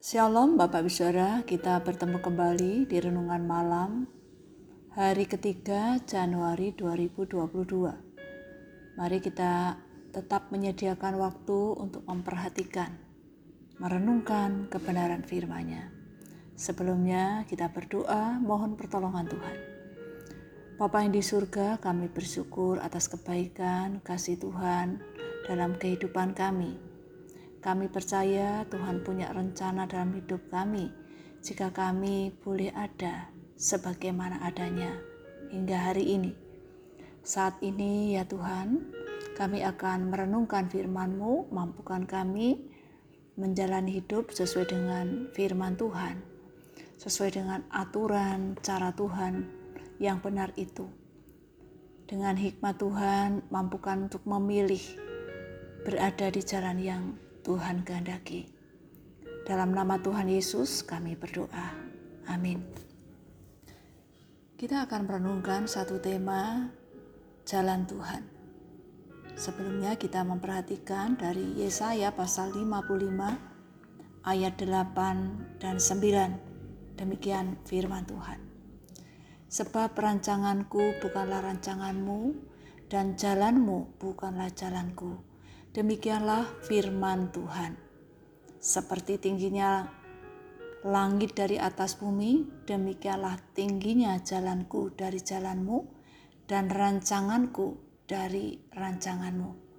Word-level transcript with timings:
Shalom 0.00 0.56
Bapak 0.56 0.88
Bisaudara, 0.88 1.44
kita 1.44 1.76
bertemu 1.84 2.24
kembali 2.24 2.88
di 2.88 2.96
Renungan 3.04 3.44
Malam 3.44 4.08
hari 4.96 5.28
ketiga 5.28 6.00
Januari 6.08 6.72
2022. 6.72 8.96
Mari 8.96 9.18
kita 9.20 9.76
tetap 10.08 10.48
menyediakan 10.48 11.20
waktu 11.20 11.76
untuk 11.76 12.00
memperhatikan, 12.08 12.96
merenungkan 13.76 14.72
kebenaran 14.72 15.20
firman-Nya. 15.20 15.92
Sebelumnya 16.56 17.44
kita 17.44 17.68
berdoa 17.68 18.40
mohon 18.40 18.80
pertolongan 18.80 19.28
Tuhan. 19.28 19.56
Bapa 20.80 21.04
yang 21.04 21.12
di 21.12 21.20
surga, 21.20 21.76
kami 21.76 22.08
bersyukur 22.08 22.80
atas 22.80 23.04
kebaikan, 23.04 24.00
kasih 24.00 24.40
Tuhan 24.40 24.96
dalam 25.44 25.76
kehidupan 25.76 26.32
kami 26.32 26.88
kami 27.60 27.92
percaya 27.92 28.64
Tuhan 28.72 29.04
punya 29.04 29.28
rencana 29.36 29.84
dalam 29.84 30.16
hidup 30.16 30.48
kami 30.48 30.88
jika 31.44 31.68
kami 31.68 32.32
boleh 32.40 32.72
ada 32.72 33.28
sebagaimana 33.60 34.40
adanya 34.40 34.96
hingga 35.52 35.92
hari 35.92 36.16
ini. 36.16 36.32
Saat 37.20 37.60
ini 37.60 38.16
ya 38.16 38.24
Tuhan, 38.24 38.80
kami 39.36 39.60
akan 39.60 40.08
merenungkan 40.08 40.72
firman-Mu, 40.72 41.52
mampukan 41.52 42.08
kami 42.08 42.64
menjalani 43.36 44.00
hidup 44.00 44.32
sesuai 44.32 44.72
dengan 44.72 45.28
firman 45.36 45.76
Tuhan, 45.76 46.16
sesuai 46.96 47.30
dengan 47.36 47.60
aturan 47.68 48.56
cara 48.64 48.92
Tuhan 48.96 49.44
yang 50.00 50.24
benar 50.24 50.56
itu. 50.56 50.88
Dengan 52.08 52.40
hikmat 52.40 52.80
Tuhan, 52.80 53.52
mampukan 53.52 54.08
untuk 54.08 54.24
memilih 54.24 54.80
berada 55.84 56.32
di 56.32 56.40
jalan 56.40 56.78
yang 56.80 57.04
Tuhan 57.40 57.88
kehendaki. 57.88 58.52
Dalam 59.48 59.72
nama 59.72 59.96
Tuhan 59.96 60.28
Yesus 60.28 60.84
kami 60.84 61.16
berdoa. 61.16 61.72
Amin. 62.28 62.60
Kita 64.60 64.84
akan 64.84 65.08
merenungkan 65.08 65.64
satu 65.64 65.96
tema 66.04 66.68
jalan 67.48 67.88
Tuhan. 67.88 68.22
Sebelumnya 69.40 69.96
kita 69.96 70.20
memperhatikan 70.20 71.16
dari 71.16 71.56
Yesaya 71.56 72.12
pasal 72.12 72.52
55 72.52 74.28
ayat 74.28 74.54
8 74.60 75.56
dan 75.64 75.80
9. 75.80 77.00
Demikian 77.00 77.56
firman 77.64 78.04
Tuhan. 78.04 78.36
Sebab 79.48 79.96
rancanganku 79.96 81.00
bukanlah 81.00 81.40
rancanganmu 81.40 82.36
dan 82.92 83.16
jalanmu 83.16 83.96
bukanlah 83.96 84.52
jalanku 84.52 85.29
Demikianlah 85.70 86.50
firman 86.66 87.30
Tuhan. 87.30 87.78
Seperti 88.58 89.22
tingginya 89.22 89.86
langit 90.82 91.38
dari 91.38 91.62
atas 91.62 91.94
bumi, 91.94 92.66
demikianlah 92.66 93.38
tingginya 93.54 94.18
jalanku 94.18 94.90
dari 94.90 95.22
jalanmu 95.22 95.86
dan 96.50 96.74
rancanganku 96.74 97.78
dari 98.02 98.58
rancanganmu. 98.74 99.70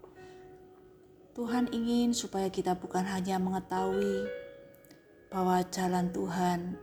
Tuhan 1.35 1.67
ingin 1.75 2.15
supaya 2.15 2.47
kita 2.47 2.79
bukan 2.79 3.03
hanya 3.11 3.35
mengetahui 3.43 4.31
bahwa 5.27 5.59
jalan 5.67 6.07
Tuhan 6.15 6.79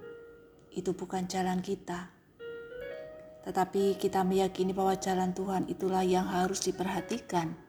itu 0.77 0.93
bukan 0.93 1.25
jalan 1.25 1.65
kita, 1.65 2.13
tetapi 3.49 3.97
kita 3.97 4.21
meyakini 4.21 4.77
bahwa 4.77 5.01
jalan 5.01 5.33
Tuhan 5.33 5.65
itulah 5.73 6.05
yang 6.05 6.29
harus 6.29 6.61
diperhatikan 6.61 7.68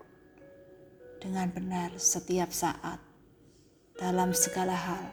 dengan 1.20 1.52
benar 1.52 1.92
setiap 2.00 2.50
saat, 2.56 2.98
dalam 4.00 4.32
segala 4.32 4.74
hal, 4.74 5.06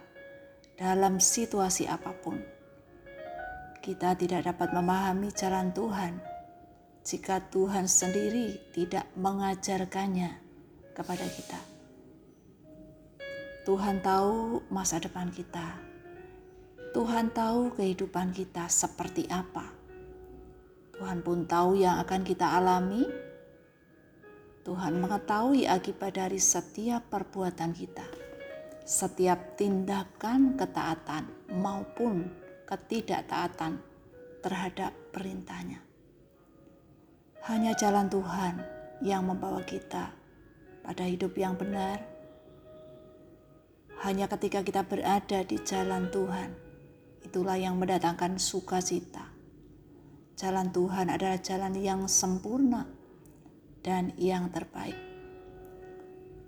dalam 0.79 1.19
situasi 1.19 1.91
apa 1.91 2.15
pun. 2.23 2.39
Kita 3.83 4.15
tidak 4.15 4.47
dapat 4.47 4.71
memahami 4.71 5.31
jalan 5.35 5.75
Tuhan 5.75 6.19
jika 7.07 7.39
Tuhan 7.51 7.87
sendiri 7.87 8.59
tidak 8.75 9.07
mengajarkannya 9.15 10.31
kepada 10.95 11.27
kita. 11.27 11.61
Tuhan 13.67 13.99
tahu 13.99 14.63
masa 14.71 15.03
depan 15.03 15.31
kita. 15.35 15.83
Tuhan 16.95 17.35
tahu 17.35 17.75
kehidupan 17.75 18.31
kita 18.31 18.71
seperti 18.71 19.27
apa. 19.27 19.75
Tuhan 20.95 21.21
pun 21.21 21.45
tahu 21.45 21.77
yang 21.83 21.99
akan 22.01 22.23
kita 22.23 22.57
alami 22.57 23.26
Tuhan 24.67 24.99
mengetahui 24.99 25.71
akibat 25.71 26.19
dari 26.19 26.43
setiap 26.43 27.07
perbuatan 27.07 27.71
kita, 27.71 28.03
setiap 28.83 29.55
tindakan 29.55 30.59
ketaatan 30.59 31.31
maupun 31.55 32.27
ketidaktaatan 32.67 33.79
terhadap 34.43 34.91
perintahnya. 35.15 35.79
Hanya 37.47 37.79
jalan 37.79 38.11
Tuhan 38.11 38.59
yang 39.07 39.23
membawa 39.31 39.63
kita 39.63 40.11
pada 40.83 41.05
hidup 41.07 41.39
yang 41.39 41.55
benar. 41.55 42.03
Hanya 44.03 44.27
ketika 44.27 44.67
kita 44.67 44.83
berada 44.83 45.47
di 45.47 45.63
jalan 45.63 46.11
Tuhan, 46.11 46.51
itulah 47.23 47.55
yang 47.55 47.79
mendatangkan 47.79 48.35
sukacita. 48.43 49.31
Jalan 50.35 50.75
Tuhan 50.75 51.07
adalah 51.07 51.39
jalan 51.39 51.79
yang 51.79 52.11
sempurna, 52.11 53.06
dan 53.87 54.11
yang 54.19 54.51
terbaik. 54.51 54.99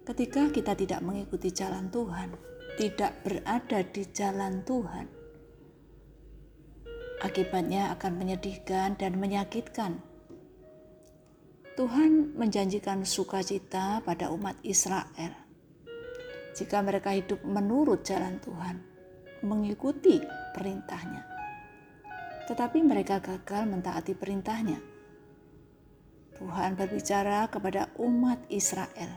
Ketika 0.03 0.50
kita 0.50 0.75
tidak 0.75 0.99
mengikuti 1.06 1.54
jalan 1.54 1.87
Tuhan, 1.94 2.34
tidak 2.75 3.22
berada 3.22 3.78
di 3.87 4.03
jalan 4.10 4.66
Tuhan, 4.66 5.06
akibatnya 7.22 7.94
akan 7.94 8.12
menyedihkan 8.19 8.99
dan 8.99 9.15
menyakitkan. 9.22 10.03
Tuhan 11.78 12.34
menjanjikan 12.34 13.06
sukacita 13.06 14.03
pada 14.03 14.34
umat 14.34 14.59
Israel 14.66 15.47
jika 16.59 16.82
mereka 16.82 17.15
hidup 17.15 17.38
menurut 17.47 18.03
jalan 18.03 18.43
Tuhan, 18.43 18.82
mengikuti 19.47 20.19
perintahnya. 20.59 21.22
Tetapi 22.50 22.82
mereka 22.82 23.22
gagal 23.22 23.70
mentaati 23.70 24.19
perintahnya 24.19 24.88
Tuhan 26.38 26.78
berbicara 26.78 27.50
kepada 27.50 27.91
umat 27.99 28.38
Israel. 28.47 29.10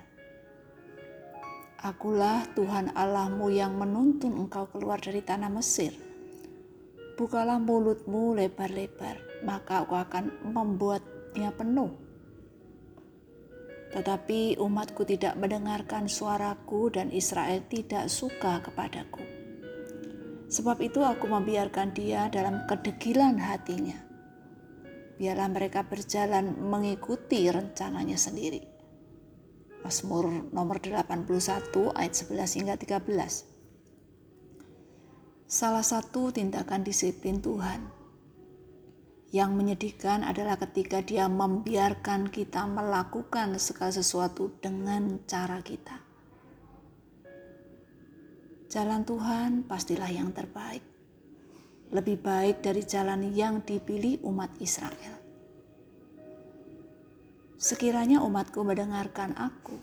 Akulah 1.78 2.50
Tuhan 2.58 2.98
Allahmu 2.98 3.54
yang 3.54 3.78
menuntun 3.78 4.42
engkau 4.42 4.66
keluar 4.74 4.98
dari 4.98 5.22
tanah 5.22 5.54
Mesir. 5.54 5.94
Bukalah 7.22 7.62
mulutmu 7.62 8.34
lebar-lebar, 8.34 9.22
maka 9.46 9.86
aku 9.86 9.94
akan 10.02 10.50
membuatnya 10.50 11.54
penuh. 11.54 11.94
Tetapi 13.94 14.58
umatku 14.58 15.06
tidak 15.06 15.38
mendengarkan 15.38 16.10
suaraku 16.10 16.90
dan 16.90 17.14
Israel 17.14 17.62
tidak 17.70 18.10
suka 18.10 18.66
kepadaku. 18.66 19.22
Sebab 20.50 20.82
itu 20.82 21.06
aku 21.06 21.30
membiarkan 21.30 21.94
dia 21.94 22.34
dalam 22.34 22.66
kedegilan 22.66 23.38
hatinya 23.38 24.11
biarlah 25.22 25.54
mereka 25.54 25.86
berjalan 25.86 26.58
mengikuti 26.58 27.46
rencananya 27.46 28.18
sendiri. 28.18 28.66
Mazmur 29.86 30.50
nomor 30.50 30.82
81 30.82 31.94
ayat 31.94 32.14
11 32.18 32.58
hingga 32.58 32.74
13. 32.82 33.46
Salah 35.46 35.86
satu 35.86 36.34
tindakan 36.34 36.82
disiplin 36.82 37.38
Tuhan 37.38 37.86
yang 39.30 39.54
menyedihkan 39.54 40.26
adalah 40.26 40.58
ketika 40.58 41.06
dia 41.06 41.30
membiarkan 41.30 42.34
kita 42.34 42.66
melakukan 42.66 43.62
segala 43.62 43.94
sesuatu 43.94 44.58
dengan 44.58 45.22
cara 45.30 45.62
kita. 45.62 46.02
Jalan 48.74 49.06
Tuhan 49.06 49.70
pastilah 49.70 50.10
yang 50.10 50.34
terbaik 50.34 50.91
lebih 51.92 52.24
baik 52.24 52.64
dari 52.64 52.88
jalan 52.88 53.36
yang 53.36 53.60
dipilih 53.68 54.24
umat 54.24 54.56
Israel. 54.64 55.20
Sekiranya 57.62 58.24
umatku 58.26 58.64
mendengarkan 58.66 59.38
aku, 59.38 59.78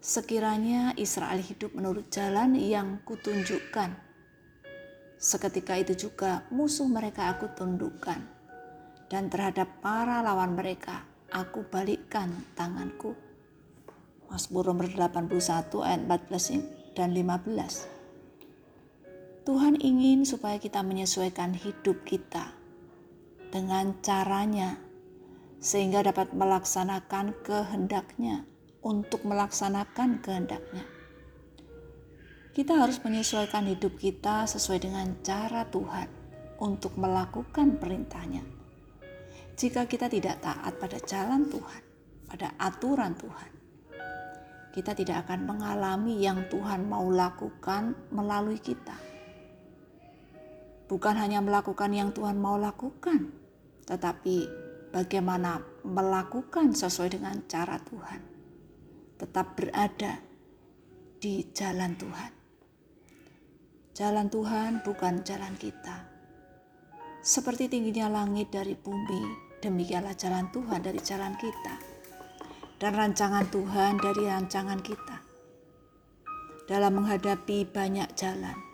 sekiranya 0.00 0.96
Israel 0.96 1.42
hidup 1.42 1.76
menurut 1.76 2.08
jalan 2.08 2.56
yang 2.56 3.04
kutunjukkan, 3.04 3.92
seketika 5.20 5.76
itu 5.76 6.08
juga 6.08 6.48
musuh 6.48 6.88
mereka 6.88 7.36
aku 7.36 7.52
tundukkan, 7.52 8.24
dan 9.12 9.28
terhadap 9.28 9.82
para 9.84 10.24
lawan 10.24 10.56
mereka 10.56 11.04
aku 11.28 11.68
balikkan 11.68 12.32
tanganku. 12.56 13.12
Mazmur 14.30 14.70
nomor 14.70 14.86
81 14.86 15.84
ayat 15.84 16.00
14 16.06 16.96
dan 16.96 17.12
15. 17.12 17.99
Tuhan 19.50 19.82
ingin 19.82 20.22
supaya 20.22 20.62
kita 20.62 20.78
menyesuaikan 20.86 21.58
hidup 21.58 22.06
kita 22.06 22.54
dengan 23.50 23.98
caranya, 23.98 24.78
sehingga 25.58 26.06
dapat 26.06 26.30
melaksanakan 26.30 27.34
kehendaknya 27.42 28.46
untuk 28.78 29.26
melaksanakan 29.26 30.22
kehendaknya. 30.22 30.86
Kita 32.54 32.78
harus 32.78 33.02
menyesuaikan 33.02 33.66
hidup 33.66 33.98
kita 33.98 34.46
sesuai 34.46 34.86
dengan 34.86 35.18
cara 35.18 35.66
Tuhan 35.66 36.06
untuk 36.62 36.94
melakukan 36.94 37.74
perintahnya. 37.74 38.46
Jika 39.58 39.90
kita 39.90 40.06
tidak 40.06 40.46
taat 40.46 40.78
pada 40.78 41.02
jalan 41.02 41.50
Tuhan, 41.50 41.82
pada 42.30 42.54
aturan 42.54 43.18
Tuhan, 43.18 43.50
kita 44.78 44.94
tidak 44.94 45.26
akan 45.26 45.42
mengalami 45.42 46.22
yang 46.22 46.46
Tuhan 46.46 46.86
mau 46.86 47.10
lakukan 47.10 47.98
melalui 48.14 48.62
kita. 48.62 49.09
Bukan 50.90 51.14
hanya 51.14 51.38
melakukan 51.38 51.94
yang 51.94 52.10
Tuhan 52.10 52.34
mau 52.34 52.58
lakukan, 52.58 53.30
tetapi 53.86 54.50
bagaimana 54.90 55.62
melakukan 55.86 56.74
sesuai 56.74 57.14
dengan 57.14 57.46
cara 57.46 57.78
Tuhan. 57.78 58.20
Tetap 59.14 59.54
berada 59.54 60.18
di 61.22 61.46
jalan 61.54 61.94
Tuhan. 61.94 62.32
Jalan 63.94 64.26
Tuhan 64.34 64.82
bukan 64.82 65.22
jalan 65.22 65.54
kita. 65.54 66.10
Seperti 67.22 67.70
tingginya 67.70 68.10
langit 68.10 68.50
dari 68.50 68.74
bumi, 68.74 69.54
demikianlah 69.62 70.18
jalan 70.18 70.50
Tuhan 70.50 70.82
dari 70.82 70.98
jalan 70.98 71.38
kita. 71.38 71.74
Dan 72.80 72.98
rancangan 72.98 73.46
Tuhan 73.46 74.00
dari 74.00 74.26
rancangan 74.26 74.80
kita. 74.82 75.22
Dalam 76.66 76.98
menghadapi 76.98 77.68
banyak 77.68 78.10
jalan. 78.18 78.69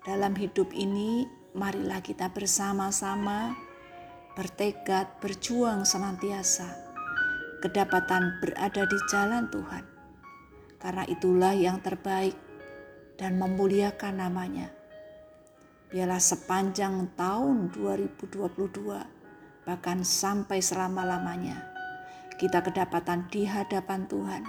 Dalam 0.00 0.32
hidup 0.32 0.72
ini, 0.72 1.28
marilah 1.52 2.00
kita 2.00 2.32
bersama-sama 2.32 3.52
bertekad 4.32 5.20
berjuang 5.20 5.84
senantiasa 5.84 6.72
kedapatan 7.60 8.40
berada 8.40 8.88
di 8.88 8.98
jalan 9.12 9.52
Tuhan. 9.52 9.84
Karena 10.80 11.04
itulah 11.04 11.52
yang 11.52 11.84
terbaik 11.84 12.32
dan 13.20 13.36
memuliakan 13.36 14.24
namanya. 14.24 14.72
Biarlah 15.92 16.22
sepanjang 16.22 17.12
tahun 17.12 17.68
2022, 17.68 19.68
bahkan 19.68 20.00
sampai 20.00 20.64
selama-lamanya, 20.64 21.60
kita 22.40 22.64
kedapatan 22.64 23.28
di 23.28 23.44
hadapan 23.44 24.08
Tuhan, 24.08 24.48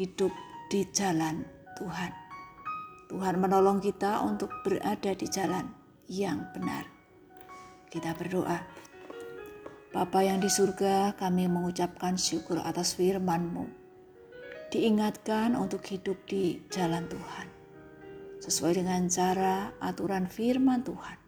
hidup 0.00 0.32
di 0.72 0.88
jalan 0.96 1.44
Tuhan. 1.76 2.25
Tuhan 3.06 3.38
menolong 3.38 3.78
kita 3.78 4.22
untuk 4.26 4.50
berada 4.66 5.14
di 5.14 5.26
jalan 5.30 5.70
yang 6.10 6.50
benar. 6.50 6.86
Kita 7.86 8.14
berdoa. 8.18 8.58
Bapa 9.94 10.20
yang 10.26 10.42
di 10.42 10.50
surga, 10.50 11.16
kami 11.16 11.48
mengucapkan 11.48 12.18
syukur 12.18 12.60
atas 12.60 12.98
firman-Mu 12.98 13.86
diingatkan 14.68 15.54
untuk 15.54 15.86
hidup 15.86 16.18
di 16.26 16.60
jalan 16.68 17.06
Tuhan 17.06 17.46
sesuai 18.42 18.78
dengan 18.78 19.08
cara 19.08 19.72
aturan 19.80 20.28
firman 20.28 20.84
Tuhan. 20.84 21.18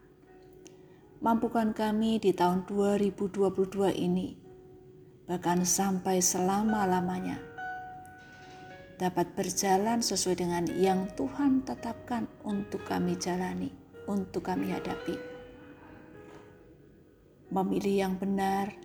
Mampukan 1.19 1.75
kami 1.75 2.21
di 2.21 2.31
tahun 2.31 2.63
2022 2.63 3.91
ini, 3.91 4.39
bahkan 5.27 5.67
sampai 5.67 6.23
selama-lamanya, 6.23 7.41
dapat 8.99 9.31
berjalan 9.33 10.03
sesuai 10.03 10.43
dengan 10.43 10.67
yang 10.75 11.07
Tuhan 11.15 11.63
tetapkan 11.63 12.27
untuk 12.43 12.83
kami 12.83 13.15
jalani, 13.15 13.71
untuk 14.11 14.51
kami 14.51 14.75
hadapi. 14.75 15.15
Memilih 17.49 17.95
yang 18.05 18.13
benar, 18.19 18.75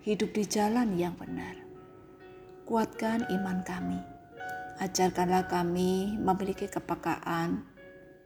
hidup 0.00 0.32
di 0.32 0.48
jalan 0.48 0.96
yang 0.96 1.12
benar 1.14 1.70
kuatkan 2.70 3.26
iman 3.26 3.66
kami. 3.66 3.98
Ajarkanlah 4.78 5.50
kami 5.50 6.14
memiliki 6.22 6.70
kepekaan 6.70 7.66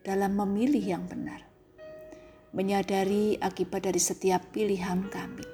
dalam 0.04 0.36
memilih 0.36 0.84
yang 0.84 1.08
benar, 1.08 1.40
menyadari 2.52 3.40
akibat 3.40 3.88
dari 3.88 3.96
setiap 3.96 4.44
pilihan 4.52 5.08
kami. 5.08 5.48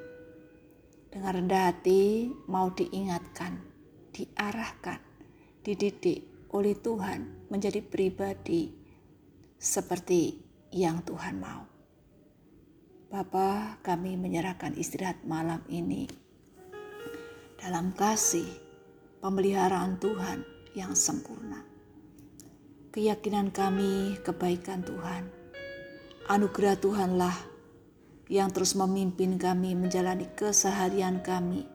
Dengan 1.06 1.38
rendah 1.38 1.70
hati, 1.70 2.34
mau 2.50 2.74
diingatkan, 2.74 3.62
diarahkan, 4.10 4.98
dididik 5.60 6.24
oleh 6.56 6.72
Tuhan 6.72 7.52
menjadi 7.52 7.84
pribadi 7.84 8.72
seperti 9.60 10.40
yang 10.72 11.04
Tuhan 11.04 11.36
mau. 11.36 11.68
Bapa, 13.10 13.76
kami 13.82 14.16
menyerahkan 14.16 14.72
istirahat 14.78 15.20
malam 15.26 15.60
ini 15.68 16.06
dalam 17.60 17.92
kasih 17.92 18.46
pemeliharaan 19.20 20.00
Tuhan 20.00 20.46
yang 20.72 20.96
sempurna. 20.96 21.60
Keyakinan 22.90 23.52
kami 23.52 24.16
kebaikan 24.24 24.80
Tuhan, 24.86 25.28
anugerah 26.30 26.78
Tuhanlah 26.78 27.36
yang 28.30 28.48
terus 28.54 28.78
memimpin 28.78 29.36
kami 29.36 29.74
menjalani 29.74 30.30
keseharian 30.38 31.20
kami 31.20 31.66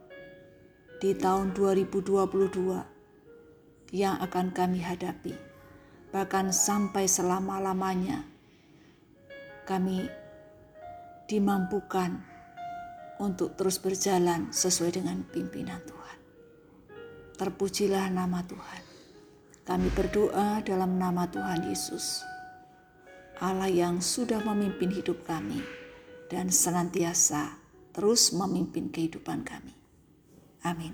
di 1.03 1.11
tahun 1.13 1.51
2022 1.51 2.94
yang 3.95 4.19
akan 4.19 4.51
kami 4.51 4.83
hadapi. 4.83 5.31
Bahkan 6.11 6.51
sampai 6.51 7.07
selama-lamanya 7.07 8.27
kami 9.63 10.03
dimampukan 11.31 12.19
untuk 13.23 13.55
terus 13.55 13.79
berjalan 13.79 14.51
sesuai 14.51 14.99
dengan 14.99 15.23
pimpinan 15.23 15.79
Tuhan. 15.87 16.19
Terpujilah 17.39 18.11
nama 18.11 18.43
Tuhan. 18.43 18.83
Kami 19.65 19.87
berdoa 19.95 20.61
dalam 20.61 21.01
nama 21.01 21.25
Tuhan 21.25 21.65
Yesus, 21.65 22.21
Allah 23.41 23.65
yang 23.65 23.97
sudah 23.97 24.37
memimpin 24.45 24.93
hidup 24.93 25.25
kami 25.25 25.57
dan 26.29 26.53
senantiasa 26.53 27.57
terus 27.89 28.29
memimpin 28.29 28.93
kehidupan 28.93 29.41
kami. 29.41 29.73
Amin. 30.61 30.93